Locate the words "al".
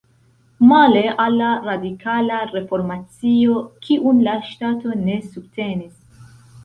1.25-1.35